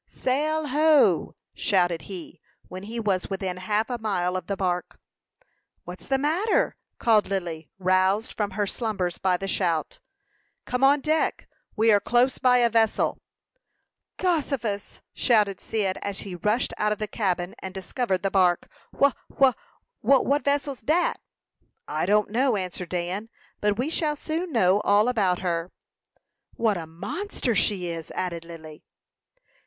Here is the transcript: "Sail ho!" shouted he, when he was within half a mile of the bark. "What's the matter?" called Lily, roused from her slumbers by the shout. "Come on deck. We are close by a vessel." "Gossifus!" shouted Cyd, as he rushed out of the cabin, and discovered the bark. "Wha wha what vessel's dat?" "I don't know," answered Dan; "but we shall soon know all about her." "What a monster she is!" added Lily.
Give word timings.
"Sail 0.09 0.65
ho!" 0.69 1.35
shouted 1.53 2.01
he, 2.09 2.41
when 2.67 2.81
he 2.81 2.99
was 2.99 3.29
within 3.29 3.57
half 3.57 3.87
a 3.87 3.99
mile 3.99 4.35
of 4.35 4.47
the 4.47 4.57
bark. 4.57 4.99
"What's 5.83 6.07
the 6.07 6.17
matter?" 6.17 6.75
called 6.97 7.27
Lily, 7.27 7.69
roused 7.77 8.33
from 8.33 8.49
her 8.57 8.65
slumbers 8.65 9.19
by 9.19 9.37
the 9.37 9.47
shout. 9.47 9.99
"Come 10.65 10.83
on 10.83 11.01
deck. 11.01 11.47
We 11.75 11.91
are 11.91 11.99
close 11.99 12.39
by 12.39 12.57
a 12.57 12.69
vessel." 12.71 13.19
"Gossifus!" 14.17 15.01
shouted 15.13 15.59
Cyd, 15.59 15.99
as 16.01 16.21
he 16.21 16.33
rushed 16.33 16.73
out 16.79 16.91
of 16.91 16.97
the 16.97 17.05
cabin, 17.07 17.53
and 17.59 17.71
discovered 17.71 18.23
the 18.23 18.31
bark. 18.31 18.69
"Wha 18.91 19.11
wha 19.29 19.53
what 19.99 20.43
vessel's 20.43 20.81
dat?" 20.81 21.21
"I 21.87 22.07
don't 22.07 22.31
know," 22.31 22.57
answered 22.57 22.89
Dan; 22.89 23.29
"but 23.59 23.77
we 23.77 23.91
shall 23.91 24.15
soon 24.15 24.51
know 24.51 24.79
all 24.81 25.07
about 25.07 25.41
her." 25.41 25.71
"What 26.55 26.75
a 26.79 26.87
monster 26.87 27.53
she 27.53 27.85
is!" 27.89 28.09
added 28.15 28.43
Lily. 28.45 28.83